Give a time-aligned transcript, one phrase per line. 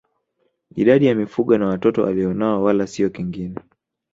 [0.75, 3.57] Idadi ya mifugo na watoto alionao wala sio kingine